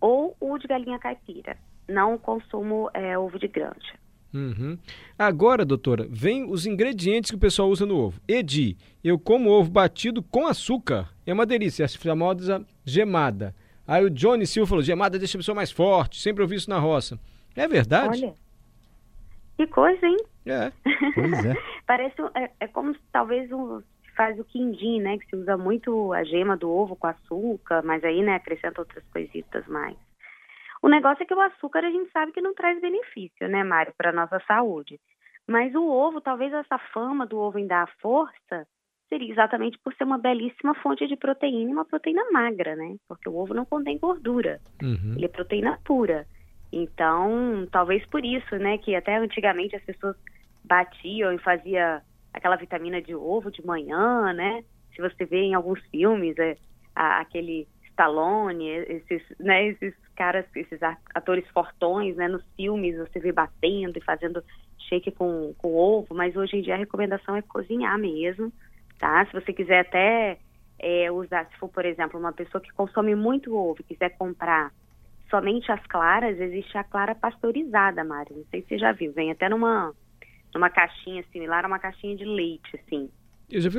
ou 0.00 0.36
o 0.40 0.58
de 0.58 0.66
galinha 0.66 0.98
caipira. 0.98 1.56
Não 1.88 2.18
consumo 2.18 2.90
é, 2.92 3.16
ovo 3.18 3.38
de 3.38 3.48
granja. 3.48 4.01
Uhum. 4.32 4.78
Agora, 5.18 5.64
doutora, 5.64 6.06
vem 6.08 6.50
os 6.50 6.66
ingredientes 6.66 7.30
que 7.30 7.36
o 7.36 7.40
pessoal 7.40 7.68
usa 7.68 7.84
no 7.84 7.96
ovo. 7.96 8.20
Edi, 8.26 8.76
eu 9.04 9.18
como 9.18 9.50
ovo 9.50 9.70
batido 9.70 10.22
com 10.22 10.46
açúcar. 10.46 11.10
É 11.26 11.32
uma 11.32 11.44
delícia, 11.44 11.84
a 11.84 11.88
famosa 11.88 12.64
gemada. 12.84 13.54
Aí 13.86 14.04
o 14.04 14.10
Johnny 14.10 14.46
Silva 14.46 14.68
falou, 14.68 14.82
gemada 14.82 15.18
deixa 15.18 15.36
a 15.36 15.40
pessoa 15.40 15.54
mais 15.54 15.70
forte. 15.70 16.20
Sempre 16.20 16.42
ouvi 16.42 16.56
isso 16.56 16.70
na 16.70 16.78
roça. 16.78 17.18
É 17.54 17.68
verdade? 17.68 18.24
Olha, 18.24 18.34
que 19.56 19.66
coisa, 19.66 20.06
hein? 20.06 20.16
É, 20.46 20.72
pois 21.14 21.44
é. 21.44 21.54
Parece, 21.86 22.16
é, 22.34 22.50
é 22.60 22.66
como 22.68 22.96
talvez 23.12 23.52
um, 23.52 23.82
faz 24.16 24.38
o 24.38 24.44
quindim, 24.44 25.00
né? 25.00 25.18
Que 25.18 25.26
se 25.26 25.36
usa 25.36 25.56
muito 25.56 26.12
a 26.12 26.24
gema 26.24 26.56
do 26.56 26.70
ovo 26.70 26.96
com 26.96 27.06
açúcar, 27.06 27.82
mas 27.84 28.02
aí, 28.04 28.22
né, 28.22 28.36
acrescenta 28.36 28.80
outras 28.80 29.04
coisitas 29.12 29.66
mais. 29.66 29.96
O 30.82 30.88
negócio 30.88 31.22
é 31.22 31.26
que 31.26 31.34
o 31.34 31.40
açúcar 31.40 31.84
a 31.84 31.90
gente 31.90 32.10
sabe 32.10 32.32
que 32.32 32.40
não 32.40 32.54
traz 32.54 32.80
benefício, 32.80 33.48
né, 33.48 33.62
Mário, 33.62 33.94
para 33.96 34.10
a 34.10 34.12
nossa 34.12 34.40
saúde. 34.40 34.98
Mas 35.46 35.74
o 35.74 35.88
ovo, 35.88 36.20
talvez 36.20 36.52
essa 36.52 36.78
fama 36.92 37.24
do 37.24 37.38
ovo 37.38 37.58
em 37.58 37.66
dar 37.66 37.88
força, 38.00 38.66
seria 39.08 39.30
exatamente 39.30 39.78
por 39.78 39.94
ser 39.94 40.04
uma 40.04 40.18
belíssima 40.18 40.74
fonte 40.76 41.06
de 41.06 41.16
proteína 41.16 41.70
e 41.70 41.74
uma 41.74 41.84
proteína 41.84 42.22
magra, 42.32 42.74
né? 42.74 42.96
Porque 43.06 43.28
o 43.28 43.36
ovo 43.36 43.54
não 43.54 43.64
contém 43.64 43.98
gordura, 43.98 44.60
uhum. 44.82 45.14
ele 45.16 45.26
é 45.26 45.28
proteína 45.28 45.78
pura. 45.84 46.26
Então, 46.72 47.68
talvez 47.70 48.04
por 48.06 48.24
isso, 48.24 48.56
né, 48.56 48.78
que 48.78 48.96
até 48.96 49.16
antigamente 49.18 49.76
as 49.76 49.84
pessoas 49.84 50.16
batiam 50.64 51.32
e 51.32 51.38
fazia 51.38 52.02
aquela 52.32 52.56
vitamina 52.56 53.02
de 53.02 53.14
ovo 53.14 53.50
de 53.50 53.64
manhã, 53.64 54.32
né? 54.32 54.64
Se 54.94 55.02
você 55.02 55.26
vê 55.26 55.42
em 55.42 55.54
alguns 55.54 55.80
filmes, 55.90 56.36
é, 56.38 56.56
a, 56.94 57.20
aquele 57.20 57.68
Stallone, 57.90 58.66
esses, 58.68 59.22
né, 59.38 59.66
esses 59.66 59.94
caras, 60.12 60.44
esses 60.54 60.80
atores 61.14 61.46
fortões, 61.48 62.16
né, 62.16 62.28
nos 62.28 62.44
filmes 62.56 62.96
você 62.96 63.18
vê 63.18 63.32
batendo 63.32 63.96
e 63.96 64.04
fazendo 64.04 64.42
shake 64.88 65.10
com, 65.12 65.54
com 65.58 65.74
ovo, 65.74 66.14
mas 66.14 66.36
hoje 66.36 66.56
em 66.56 66.62
dia 66.62 66.74
a 66.74 66.78
recomendação 66.78 67.36
é 67.36 67.42
cozinhar 67.42 67.98
mesmo, 67.98 68.52
tá? 68.98 69.24
Se 69.26 69.32
você 69.32 69.52
quiser 69.52 69.80
até 69.80 70.38
é, 70.78 71.10
usar, 71.10 71.46
se 71.46 71.56
for, 71.56 71.68
por 71.68 71.84
exemplo, 71.84 72.18
uma 72.18 72.32
pessoa 72.32 72.60
que 72.60 72.72
consome 72.72 73.14
muito 73.14 73.56
ovo 73.56 73.76
e 73.80 73.94
quiser 73.94 74.10
comprar 74.10 74.72
somente 75.30 75.72
as 75.72 75.84
claras, 75.86 76.38
existe 76.38 76.76
a 76.76 76.84
clara 76.84 77.14
pasteurizada, 77.14 78.04
Mário, 78.04 78.36
não 78.36 78.44
sei 78.50 78.60
se 78.62 78.68
você 78.68 78.78
já 78.78 78.92
viu, 78.92 79.12
vem 79.12 79.30
até 79.30 79.48
numa, 79.48 79.94
numa 80.54 80.68
caixinha 80.68 81.24
similar 81.32 81.64
a 81.64 81.68
uma 81.68 81.78
caixinha 81.78 82.16
de 82.16 82.24
leite, 82.24 82.76
assim. 82.76 83.08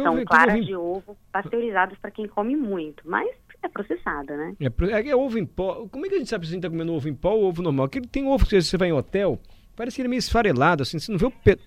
São 0.04 0.26
claras 0.26 0.66
de 0.66 0.76
ovo 0.76 1.18
pasteurizadas 1.32 1.98
para 2.00 2.12
quem 2.12 2.28
come 2.28 2.56
muito, 2.56 3.08
mas 3.08 3.30
é 3.66 3.70
processada, 3.70 4.36
né? 4.36 4.56
É, 4.60 4.66
é, 4.86 5.10
é 5.10 5.16
ovo 5.16 5.38
em 5.38 5.46
pó. 5.46 5.88
Como 5.90 6.06
é 6.06 6.10
que 6.10 6.16
a 6.16 6.18
gente 6.18 6.30
sabe 6.30 6.46
se 6.46 6.52
a 6.52 6.56
gente 6.56 6.64
tá 6.64 6.70
comendo 6.70 6.94
ovo 6.94 7.08
em 7.10 7.16
pó 7.16 7.32
ou 7.32 7.46
ovo 7.46 7.62
normal? 7.62 7.88
Porque 7.88 8.08
tem 8.08 8.28
ovo 8.28 8.46
que 8.46 8.62
você 8.62 8.78
vai 8.78 8.90
em 8.90 8.94
hotel, 8.94 9.40
parece 9.76 9.96
que 9.96 10.02
ele 10.02 10.08
é 10.08 10.12
meio 10.12 10.20
esfarelado, 10.20 10.84
assim, 10.84 11.00
você 11.00 11.12
não 11.12 11.20
vê 11.20 11.26
o 11.26 11.32
pe- 11.32 11.60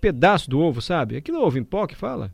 pedaço 0.00 0.48
do 0.50 0.60
ovo, 0.60 0.80
sabe? 0.80 1.16
Aquilo 1.16 1.38
é 1.38 1.40
ovo 1.40 1.58
em 1.58 1.64
pó 1.64 1.86
que 1.86 1.94
fala? 1.94 2.30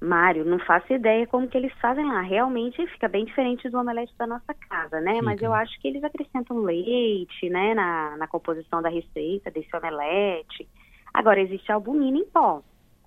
Mário, 0.00 0.44
não 0.44 0.58
faço 0.58 0.92
ideia 0.92 1.26
como 1.26 1.48
que 1.48 1.56
eles 1.56 1.72
fazem 1.80 2.04
lá. 2.06 2.20
Realmente 2.20 2.86
fica 2.88 3.08
bem 3.08 3.24
diferente 3.24 3.68
do 3.70 3.78
omelete 3.78 4.12
da 4.18 4.26
nossa 4.26 4.52
casa, 4.68 5.00
né? 5.00 5.22
Mas 5.22 5.36
Fica. 5.36 5.46
eu 5.46 5.54
acho 5.54 5.80
que 5.80 5.88
eles 5.88 6.04
acrescentam 6.04 6.58
leite, 6.58 7.48
né, 7.48 7.74
na, 7.74 8.16
na 8.18 8.26
composição 8.28 8.82
da 8.82 8.90
receita 8.90 9.50
desse 9.50 9.74
omelete. 9.74 10.68
Agora, 11.12 11.40
existe 11.40 11.72
albumina 11.72 12.18
em 12.18 12.24
pó, 12.26 12.62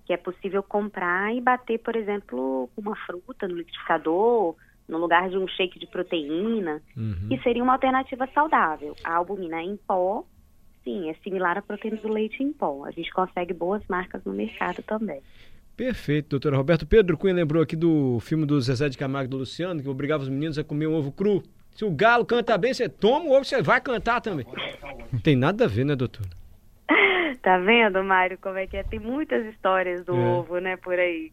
que 0.08 0.12
é 0.14 0.16
possível 0.16 0.62
comprar 0.62 1.34
e 1.34 1.40
bater, 1.40 1.78
por 1.80 1.94
exemplo, 1.94 2.70
uma 2.74 2.96
fruta 2.96 3.46
no 3.46 3.56
liquidificador, 3.56 4.56
no 4.88 4.96
lugar 4.96 5.28
de 5.28 5.36
um 5.36 5.46
shake 5.46 5.78
de 5.78 5.86
proteína, 5.86 6.80
Uhum. 6.96 7.28
que 7.28 7.38
seria 7.42 7.62
uma 7.62 7.74
alternativa 7.74 8.26
saudável. 8.34 8.96
A 9.04 9.16
albumina 9.16 9.62
em 9.62 9.76
pó, 9.76 10.24
sim, 10.82 11.10
é 11.10 11.14
similar 11.22 11.58
à 11.58 11.62
proteína 11.62 11.98
do 11.98 12.08
leite 12.08 12.42
em 12.42 12.54
pó. 12.54 12.86
A 12.86 12.90
gente 12.90 13.10
consegue 13.12 13.52
boas 13.52 13.82
marcas 13.86 14.24
no 14.24 14.32
mercado 14.32 14.82
também. 14.82 15.20
Perfeito, 15.76 16.30
doutora 16.30 16.56
Roberto. 16.56 16.86
Pedro 16.86 17.18
Cunha 17.18 17.34
lembrou 17.34 17.62
aqui 17.62 17.76
do 17.76 18.18
filme 18.20 18.46
do 18.46 18.58
Zezé 18.62 18.88
de 18.88 18.96
Camargo 18.96 19.28
e 19.28 19.30
do 19.30 19.36
Luciano, 19.36 19.82
que 19.82 19.88
obrigava 19.90 20.22
os 20.22 20.28
meninos 20.30 20.58
a 20.58 20.64
comer 20.64 20.86
um 20.86 20.94
ovo 20.94 21.12
cru. 21.12 21.42
Se 21.72 21.84
o 21.84 21.90
galo 21.90 22.24
canta 22.24 22.56
bem, 22.56 22.72
você 22.72 22.88
toma 22.88 23.26
o 23.26 23.32
ovo, 23.32 23.44
você 23.44 23.60
vai 23.60 23.78
cantar 23.78 24.22
também. 24.22 24.46
Não 25.12 25.20
tem 25.20 25.36
nada 25.36 25.66
a 25.66 25.68
ver, 25.68 25.84
né, 25.84 25.94
doutora? 25.94 26.30
Tá 27.42 27.58
vendo, 27.58 28.02
Mário, 28.04 28.38
como 28.40 28.58
é 28.58 28.66
que 28.66 28.76
é? 28.76 28.82
Tem 28.82 28.98
muitas 28.98 29.44
histórias 29.46 30.04
do 30.04 30.14
É. 30.14 30.28
ovo, 30.28 30.58
né, 30.58 30.76
por 30.76 30.98
aí. 30.98 31.32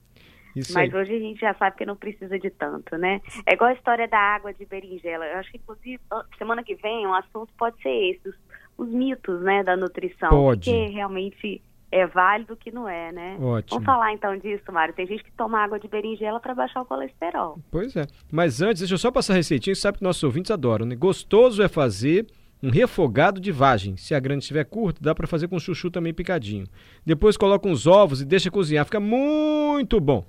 Isso 0.55 0.73
Mas 0.73 0.93
aí. 0.93 1.01
hoje 1.01 1.15
a 1.15 1.19
gente 1.19 1.39
já 1.41 1.53
sabe 1.55 1.75
que 1.75 1.85
não 1.85 1.97
precisa 1.97 2.39
de 2.39 2.49
tanto, 2.49 2.97
né? 2.97 3.19
É 3.45 3.53
igual 3.53 3.71
a 3.71 3.73
história 3.73 4.07
da 4.07 4.17
água 4.17 4.53
de 4.53 4.65
berinjela. 4.65 5.25
Eu 5.25 5.39
acho 5.39 5.51
que, 5.51 5.57
inclusive, 5.57 5.99
semana 6.37 6.63
que 6.63 6.75
vem, 6.75 7.05
um 7.05 7.13
assunto 7.13 7.51
pode 7.57 7.81
ser 7.81 7.89
esse, 7.89 8.29
os, 8.29 8.35
os 8.77 8.87
mitos, 8.89 9.41
né, 9.41 9.63
da 9.63 9.75
nutrição. 9.75 10.29
Pode. 10.29 10.69
Que 10.71 10.85
realmente 10.87 11.61
é 11.91 12.07
válido, 12.07 12.53
o 12.53 12.57
que 12.57 12.71
não 12.71 12.87
é, 12.87 13.11
né? 13.11 13.37
Ótimo. 13.41 13.79
Vamos 13.81 13.85
falar 13.85 14.13
então 14.13 14.37
disso, 14.37 14.71
Mário. 14.71 14.93
Tem 14.93 15.05
gente 15.05 15.25
que 15.25 15.31
toma 15.33 15.59
água 15.61 15.77
de 15.77 15.89
berinjela 15.89 16.39
para 16.39 16.55
baixar 16.55 16.81
o 16.81 16.85
colesterol. 16.85 17.59
Pois 17.69 17.93
é. 17.97 18.05
Mas 18.31 18.61
antes, 18.61 18.79
deixa 18.79 18.93
eu 18.93 18.97
só 18.97 19.11
passar 19.11 19.33
a 19.33 19.35
receitinha, 19.35 19.75
você 19.75 19.81
sabe 19.81 19.97
que 19.97 20.03
nossos 20.05 20.23
ouvintes 20.23 20.51
adoram, 20.51 20.85
né? 20.85 20.95
Gostoso 20.95 21.61
é 21.61 21.67
fazer 21.67 22.25
um 22.63 22.69
refogado 22.69 23.39
de 23.39 23.51
vagem. 23.51 23.95
Se 23.97 24.13
a 24.15 24.19
grande 24.19 24.43
estiver 24.43 24.63
curta, 24.65 24.99
dá 25.01 25.13
para 25.13 25.27
fazer 25.27 25.47
com 25.47 25.59
chuchu 25.59 25.91
também 25.91 26.13
picadinho. 26.13 26.65
Depois 27.05 27.37
coloca 27.37 27.67
uns 27.67 27.85
ovos 27.85 28.21
e 28.21 28.25
deixa 28.25 28.49
cozinhar. 28.51 28.85
Fica 28.85 28.99
muito 28.99 29.99
bom. 29.99 30.25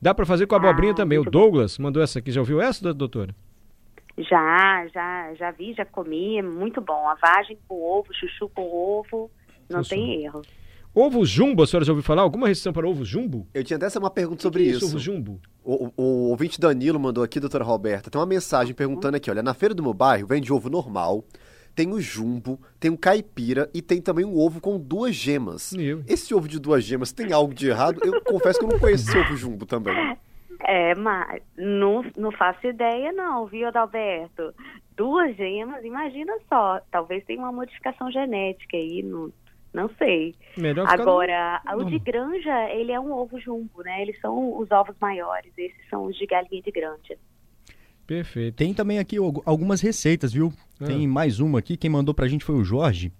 Dá 0.00 0.14
para 0.14 0.26
fazer 0.26 0.46
com 0.46 0.54
abobrinha 0.54 0.92
Ah, 0.92 0.96
também. 0.96 1.18
O 1.18 1.22
muito 1.22 1.32
bom. 1.32 1.40
Douglas 1.40 1.78
mandou 1.78 2.02
essa 2.02 2.18
aqui. 2.18 2.30
Já 2.30 2.40
ouviu 2.40 2.60
essa, 2.60 2.82
do- 2.82 2.94
doutora? 2.94 3.34
Já, 4.16 4.86
já, 4.94 5.34
já 5.34 5.50
vi, 5.50 5.74
já 5.74 5.84
comi, 5.84 6.38
é 6.38 6.42
muito 6.42 6.80
bom. 6.80 7.08
A 7.08 7.14
vagem 7.16 7.58
com 7.66 7.74
ovo, 7.82 8.12
chuchu 8.14 8.48
com 8.54 8.62
ovo, 8.62 9.30
não 9.68 9.78
Funciona. 9.78 10.02
tem 10.04 10.24
erro. 10.24 10.42
Ovo 10.94 11.24
jumbo, 11.26 11.64
a 11.64 11.66
senhora 11.66 11.84
já 11.84 11.90
ouviu 11.90 12.04
falar? 12.04 12.22
Alguma 12.22 12.46
restrição 12.46 12.72
para 12.72 12.88
ovo 12.88 13.04
jumbo? 13.04 13.48
Eu 13.52 13.64
tinha 13.64 13.76
até 13.76 13.86
essa 13.86 13.98
uma 13.98 14.10
pergunta 14.10 14.36
Que 14.36 14.42
sobre 14.44 14.62
que 14.62 14.68
é 14.68 14.72
isso. 14.72 14.86
Ovo 14.86 14.98
jumbo? 15.00 15.40
O, 15.64 15.86
o, 15.86 15.92
o 15.96 16.04
ouvinte 16.30 16.60
Danilo 16.60 17.00
mandou 17.00 17.24
aqui, 17.24 17.40
doutora 17.40 17.64
Roberta, 17.64 18.08
tem 18.08 18.20
uma 18.20 18.26
mensagem 18.26 18.72
perguntando 18.72 19.16
aqui, 19.16 19.28
olha, 19.28 19.42
na 19.42 19.52
feira 19.54 19.74
do 19.74 19.82
meu 19.82 19.92
bairro 19.92 20.28
vende 20.28 20.52
ovo 20.52 20.70
normal, 20.70 21.24
tem 21.74 21.92
o 21.92 22.00
jumbo, 22.00 22.58
tem 22.78 22.90
o 22.90 22.96
caipira 22.98 23.68
e 23.74 23.82
tem 23.82 24.00
também 24.00 24.24
um 24.24 24.38
ovo 24.38 24.60
com 24.60 24.78
duas 24.78 25.14
gemas. 25.14 25.72
Eu. 25.72 26.02
Esse 26.06 26.34
ovo 26.34 26.46
de 26.48 26.58
duas 26.58 26.84
gemas 26.84 27.12
tem 27.12 27.32
algo 27.32 27.52
de 27.54 27.68
errado? 27.68 28.00
Eu 28.04 28.20
confesso 28.22 28.58
que 28.58 28.64
eu 28.64 28.68
não 28.70 28.78
conheço 28.78 29.08
esse 29.08 29.18
ovo 29.18 29.36
jumbo 29.36 29.66
também. 29.66 30.16
É, 30.66 30.94
mas 30.94 31.42
não, 31.56 32.04
não 32.16 32.30
faço 32.32 32.66
ideia 32.66 33.12
não, 33.12 33.46
viu, 33.46 33.68
Adalberto? 33.68 34.54
Duas 34.96 35.36
gemas, 35.36 35.84
imagina 35.84 36.32
só. 36.48 36.80
Talvez 36.90 37.24
tenha 37.24 37.40
uma 37.40 37.52
modificação 37.52 38.10
genética 38.10 38.76
aí, 38.76 39.02
não, 39.02 39.30
não 39.72 39.90
sei. 39.98 40.34
Melhor 40.56 40.84
ficar 40.88 40.96
no- 41.04 41.10
Agora, 41.10 41.60
o 41.76 41.84
de 41.84 41.98
granja, 41.98 42.70
ele 42.70 42.92
é 42.92 43.00
um 43.00 43.12
ovo 43.12 43.38
jumbo, 43.40 43.82
né? 43.82 44.02
Eles 44.02 44.18
são 44.20 44.56
os 44.58 44.70
ovos 44.70 44.94
maiores, 45.00 45.52
esses 45.58 45.88
são 45.90 46.04
os 46.04 46.16
de 46.16 46.24
galinha 46.26 46.62
de 46.62 46.70
granja. 46.70 47.18
Perfeito. 48.06 48.54
Tem 48.56 48.74
também 48.74 48.98
aqui 48.98 49.16
algu- 49.16 49.42
algumas 49.46 49.80
receitas, 49.80 50.32
viu? 50.32 50.52
Ah. 50.80 50.84
Tem 50.86 51.06
mais 51.06 51.40
uma 51.40 51.58
aqui. 51.58 51.76
Quem 51.76 51.88
mandou 51.90 52.14
pra 52.14 52.28
gente 52.28 52.44
foi 52.44 52.54
o 52.54 52.64
Jorge. 52.64 53.10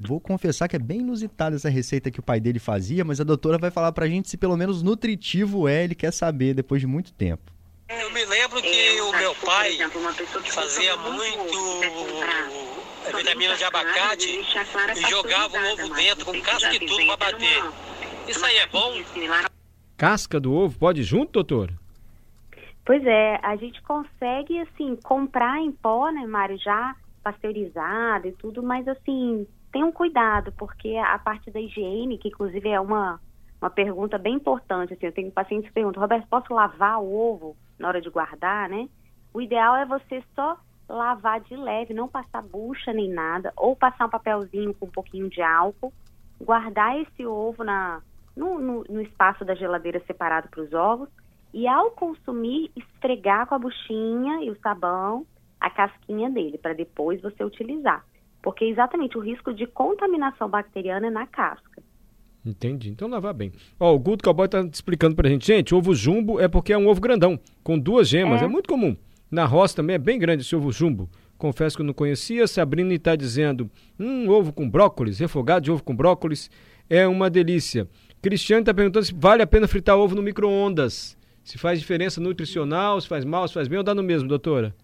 Vou 0.00 0.18
confessar 0.20 0.66
que 0.68 0.74
é 0.74 0.78
bem 0.78 1.00
inusitada 1.00 1.54
essa 1.54 1.68
receita 1.68 2.10
que 2.10 2.18
o 2.18 2.22
pai 2.22 2.40
dele 2.40 2.58
fazia, 2.58 3.04
mas 3.04 3.20
a 3.20 3.24
doutora 3.24 3.58
vai 3.58 3.70
falar 3.70 3.92
pra 3.92 4.08
gente 4.08 4.28
se 4.28 4.36
pelo 4.36 4.56
menos 4.56 4.82
nutritivo 4.82 5.68
é, 5.68 5.84
ele 5.84 5.94
quer 5.94 6.12
saber 6.12 6.54
depois 6.54 6.80
de 6.80 6.86
muito 6.86 7.12
tempo. 7.12 7.52
Eu 7.88 8.10
me 8.10 8.24
lembro 8.24 8.60
que 8.62 9.00
o 9.00 9.12
meu 9.12 9.34
pai 9.36 9.76
fazia 10.50 10.96
muito 10.96 11.58
a 13.12 13.16
vitamina 13.16 13.54
de 13.56 13.64
abacate 13.64 14.28
e 14.96 15.10
jogava 15.10 15.56
o 15.56 15.72
ovo 15.72 15.94
dentro 15.94 16.24
com 16.24 16.40
casca 16.40 16.74
e 16.74 16.78
tudo 16.80 17.06
para 17.06 17.32
bater. 17.32 17.62
Isso 18.28 18.44
aí 18.44 18.56
é 18.56 18.66
bom? 18.66 18.94
Casca 19.96 20.40
do 20.40 20.52
ovo, 20.52 20.78
pode 20.78 21.02
ir 21.02 21.04
junto, 21.04 21.32
doutora? 21.32 21.74
Pois 22.84 23.04
é, 23.06 23.38
a 23.42 23.54
gente 23.56 23.80
consegue, 23.82 24.58
assim, 24.60 24.96
comprar 25.04 25.60
em 25.60 25.70
pó, 25.70 26.10
né, 26.10 26.26
Mário, 26.26 26.58
já 26.58 26.96
pasteurizado 27.22 28.26
e 28.26 28.32
tudo, 28.32 28.62
mas, 28.62 28.86
assim, 28.88 29.46
tem 29.70 29.84
um 29.84 29.92
cuidado, 29.92 30.52
porque 30.52 30.96
a 30.96 31.18
parte 31.18 31.50
da 31.50 31.60
higiene, 31.60 32.18
que 32.18 32.28
inclusive 32.28 32.68
é 32.68 32.80
uma, 32.80 33.20
uma 33.60 33.70
pergunta 33.70 34.18
bem 34.18 34.34
importante, 34.34 34.94
assim, 34.94 35.06
eu 35.06 35.12
tenho 35.12 35.30
pacientes 35.30 35.68
que 35.68 35.74
perguntam, 35.74 36.02
Roberto, 36.02 36.26
posso 36.28 36.52
lavar 36.52 37.00
o 37.00 37.14
ovo 37.14 37.56
na 37.78 37.86
hora 37.86 38.00
de 38.00 38.10
guardar, 38.10 38.68
né? 38.68 38.88
O 39.32 39.40
ideal 39.40 39.76
é 39.76 39.86
você 39.86 40.22
só 40.34 40.58
lavar 40.88 41.40
de 41.40 41.56
leve, 41.56 41.94
não 41.94 42.08
passar 42.08 42.42
bucha 42.42 42.92
nem 42.92 43.08
nada, 43.08 43.52
ou 43.56 43.76
passar 43.76 44.06
um 44.06 44.10
papelzinho 44.10 44.74
com 44.74 44.86
um 44.86 44.90
pouquinho 44.90 45.30
de 45.30 45.40
álcool, 45.40 45.92
guardar 46.40 46.98
esse 46.98 47.24
ovo 47.24 47.62
na, 47.62 48.02
no, 48.36 48.58
no, 48.58 48.84
no 48.88 49.00
espaço 49.00 49.44
da 49.44 49.54
geladeira 49.54 50.02
separado 50.06 50.48
para 50.48 50.62
os 50.62 50.72
ovos, 50.72 51.08
e 51.52 51.66
ao 51.66 51.90
consumir, 51.90 52.70
esfregar 52.76 53.46
com 53.46 53.54
a 53.54 53.58
buchinha 53.58 54.44
e 54.44 54.50
o 54.50 54.56
sabão 54.62 55.26
a 55.60 55.70
casquinha 55.70 56.28
dele, 56.28 56.58
para 56.58 56.72
depois 56.72 57.20
você 57.22 57.44
utilizar. 57.44 58.04
Porque 58.42 58.64
exatamente 58.64 59.16
o 59.16 59.20
risco 59.20 59.54
de 59.54 59.66
contaminação 59.66 60.48
bacteriana 60.48 61.06
é 61.06 61.10
na 61.10 61.26
casca. 61.26 61.80
Entendi. 62.44 62.90
Então 62.90 63.06
lavar 63.08 63.32
bem. 63.32 63.52
Ó, 63.78 63.94
o 63.94 63.98
Guto 63.98 64.24
Cowboy 64.24 64.48
tá 64.48 64.60
explicando 64.62 65.14
pra 65.14 65.28
gente. 65.28 65.46
Gente, 65.46 65.72
ovo 65.74 65.94
jumbo 65.94 66.40
é 66.40 66.48
porque 66.48 66.72
é 66.72 66.78
um 66.78 66.88
ovo 66.88 67.00
grandão, 67.00 67.38
com 67.62 67.78
duas 67.78 68.08
gemas. 68.08 68.42
É, 68.42 68.46
É. 68.46 68.48
muito 68.48 68.68
comum. 68.68 68.96
Na 69.30 69.44
roça 69.44 69.76
também 69.76 69.94
é 69.94 69.98
bem 69.98 70.18
grande 70.18 70.42
esse 70.42 70.54
ovo 70.56 70.72
jumbo. 70.72 71.08
Confesso 71.38 71.76
que 71.76 71.82
eu 71.82 71.86
não 71.86 71.94
conhecia. 71.94 72.46
Sabrina 72.48 72.92
está 72.92 73.14
dizendo: 73.14 73.70
hum, 73.98 74.28
ovo 74.28 74.52
com 74.52 74.68
brócolis, 74.68 75.20
refogado 75.20 75.64
de 75.64 75.70
ovo 75.70 75.84
com 75.84 75.94
brócolis. 75.94 76.50
É 76.90 77.06
uma 77.06 77.30
delícia. 77.30 77.88
Cristiano 78.20 78.60
está 78.62 78.74
perguntando 78.74 79.06
se 79.06 79.14
vale 79.14 79.42
a 79.42 79.46
pena 79.46 79.68
fritar 79.68 79.96
ovo 79.96 80.16
no 80.16 80.22
micro-ondas. 80.22 81.16
Se 81.44 81.58
faz 81.58 81.80
diferença 81.80 82.20
nutricional, 82.20 83.00
se 83.00 83.08
faz 83.08 83.24
mal, 83.24 83.46
se 83.48 83.54
faz 83.54 83.68
bem 83.68 83.78
ou 83.78 83.84
dá 83.84 83.94
no 83.94 84.02
mesmo, 84.02 84.28
doutora? 84.28 84.74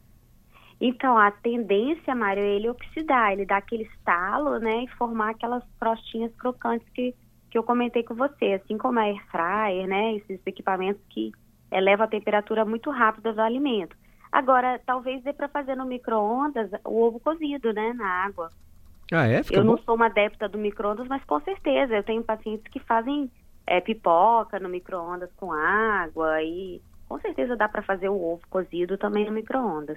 Então, 0.81 1.19
a 1.19 1.31
tendência, 1.31 2.15
Mário, 2.15 2.43
é 2.43 2.57
ele 2.57 2.69
oxidar, 2.69 3.33
ele 3.33 3.45
dá 3.45 3.57
aquele 3.57 3.83
estalo, 3.85 4.59
né, 4.59 4.85
e 4.85 4.88
formar 4.97 5.31
aquelas 5.31 5.65
crostinhas 5.79 6.33
crocantes 6.37 6.88
que, 6.91 7.15
que 7.50 7.59
eu 7.59 7.65
comentei 7.65 8.05
com 8.05 8.15
você, 8.15 8.61
assim 8.62 8.79
como 8.79 8.99
a 8.99 9.03
air 9.03 9.21
fryer, 9.31 9.88
né, 9.88 10.15
esses 10.17 10.41
equipamentos 10.47 11.03
que 11.11 11.33
elevam 11.73 12.07
a 12.07 12.09
temperatura 12.09 12.65
muito 12.65 12.91
rápida 12.91 13.33
do 13.33 13.41
alimento. 13.41 13.97
Agora, 14.31 14.81
talvez 14.87 15.23
dê 15.25 15.33
para 15.33 15.49
fazer 15.49 15.75
no 15.75 15.85
micro-ondas 15.85 16.71
o 16.85 17.03
ovo 17.03 17.19
cozido, 17.19 17.73
né, 17.73 17.93
na 17.95 18.25
água. 18.25 18.50
Ah, 19.11 19.27
é? 19.27 19.43
Fica 19.43 19.59
eu 19.59 19.65
bom? 19.65 19.71
não 19.73 19.79
sou 19.79 19.97
uma 19.97 20.07
adepta 20.07 20.49
do 20.49 20.59
micro-ondas, 20.59 21.09
mas 21.09 21.25
com 21.25 21.41
certeza, 21.41 21.97
eu 21.97 22.03
tenho 22.05 22.23
pacientes 22.23 22.71
que 22.71 22.79
fazem 22.81 23.31
é, 23.69 23.81
pipoca 23.81 24.59
no 24.59 24.69
micro-ondas 24.69 25.31
com 25.37 25.53
água 25.53 26.43
e 26.43 26.81
com 27.09 27.19
certeza 27.21 27.57
dá 27.57 27.69
para 27.69 27.83
fazer 27.83 28.09
o 28.09 28.21
ovo 28.21 28.43
cozido 28.51 28.97
também 28.99 29.25
no 29.27 29.33
micro-ondas. 29.33 29.97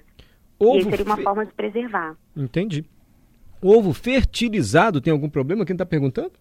E 0.59 0.83
seria 0.83 1.05
uma 1.05 1.17
fe- 1.17 1.23
forma 1.23 1.45
de 1.45 1.53
preservar. 1.53 2.15
Entendi. 2.35 2.85
Ovo 3.61 3.93
fertilizado 3.93 5.01
tem 5.01 5.11
algum 5.11 5.29
problema? 5.29 5.65
Quem 5.65 5.73
está 5.73 5.85
perguntando? 5.85 6.31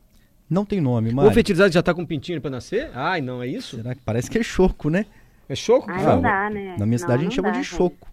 Não 0.49 0.65
tem 0.65 0.81
nome, 0.81 1.09
Ovo 1.09 1.17
Mário. 1.17 1.33
fertilizado 1.33 1.73
já 1.73 1.81
está 1.81 1.95
com 1.95 2.05
pintinho 2.05 2.41
para 2.41 2.51
nascer? 2.51 2.91
Ai, 2.95 3.21
não, 3.21 3.43
é 3.43 3.47
isso? 3.47 3.77
Será 3.77 3.95
que 3.95 4.03
parece 4.03 4.31
que 4.31 4.39
é 4.39 4.43
choco, 4.43 4.91
né? 4.91 5.07
É 5.49 5.55
choco? 5.55 5.87
Que 5.87 6.03
não 6.03 6.21
dá, 6.21 6.51
né? 6.51 6.77
Na 6.79 6.87
minha 6.87 6.97
Não, 6.97 6.99
cidade 6.99 7.21
a 7.21 7.25
gente 7.25 7.35
chama 7.35 7.49
dá, 7.49 7.53
de 7.59 7.63
gente. 7.63 7.77
choco. 7.77 8.09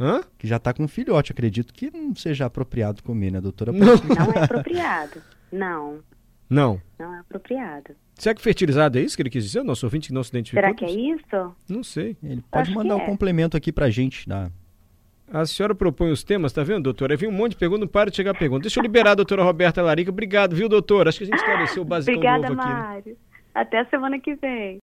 Hã? 0.00 0.20
Que 0.38 0.46
já 0.46 0.58
tá 0.58 0.72
com 0.72 0.86
filhote, 0.86 1.32
acredito 1.32 1.72
que 1.74 1.90
não 1.90 2.14
seja 2.14 2.46
apropriado 2.46 3.02
comer, 3.02 3.32
né, 3.32 3.40
doutora? 3.40 3.72
Não. 3.72 3.86
Não 3.86 4.32
é 4.34 4.44
apropriado. 4.44 5.20
Não, 5.50 5.98
Não. 6.48 6.80
não 6.98 7.14
é 7.14 7.18
apropriado. 7.20 7.94
Será 8.14 8.34
que 8.34 8.42
fertilizado 8.42 8.98
é 8.98 9.02
isso 9.02 9.14
que 9.16 9.22
ele 9.22 9.30
quis 9.30 9.44
dizer? 9.44 9.62
Nosso 9.62 9.86
ouvinte 9.86 10.08
que 10.08 10.14
não 10.14 10.24
se 10.24 10.30
identificou? 10.30 10.62
Será 10.62 10.74
que 10.74 10.84
é 10.84 10.90
isso? 10.90 11.56
Não 11.68 11.84
sei. 11.84 12.16
Ele 12.22 12.42
pode 12.50 12.70
Acho 12.70 12.74
mandar 12.78 12.96
o 12.96 13.00
é. 13.00 13.06
complemento 13.06 13.56
aqui 13.56 13.70
pra 13.70 13.90
gente. 13.90 14.28
Na... 14.28 14.50
A 15.32 15.44
senhora 15.46 15.74
propõe 15.74 16.10
os 16.10 16.24
temas, 16.24 16.52
tá 16.52 16.64
vendo, 16.64 16.84
doutora? 16.84 17.12
Aí 17.12 17.16
vem 17.16 17.28
um 17.28 17.32
monte 17.32 17.52
de 17.52 17.58
pergunta, 17.58 17.80
não 17.80 17.88
para 17.88 18.10
de 18.10 18.16
chegar 18.16 18.34
pergunta. 18.34 18.62
Deixa 18.62 18.80
eu 18.80 18.82
liberar 18.82 19.12
a 19.12 19.14
doutora 19.14 19.42
Roberta 19.42 19.82
Larica. 19.82 20.10
Obrigado, 20.10 20.56
viu, 20.56 20.68
doutora? 20.68 21.10
Acho 21.10 21.18
que 21.18 21.24
a 21.24 21.26
gente 21.26 21.36
esclareceu 21.36 21.82
o 21.82 21.84
básico 21.84 22.16
Obrigada, 22.16 22.48
novo 22.48 22.60
aqui. 22.60 22.68
né? 22.70 22.74
Mário. 22.74 23.16
Até 23.54 23.80
a 23.80 23.84
semana 23.86 24.18
que 24.18 24.34
vem. 24.36 24.76